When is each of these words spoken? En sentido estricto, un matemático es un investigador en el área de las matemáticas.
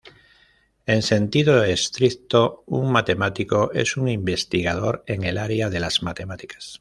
En 0.87 1.03
sentido 1.03 1.63
estricto, 1.63 2.63
un 2.65 2.91
matemático 2.91 3.69
es 3.71 3.97
un 3.97 4.07
investigador 4.07 5.03
en 5.05 5.23
el 5.25 5.37
área 5.37 5.69
de 5.69 5.79
las 5.79 6.01
matemáticas. 6.01 6.69